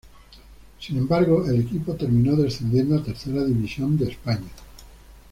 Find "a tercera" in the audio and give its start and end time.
2.97-3.43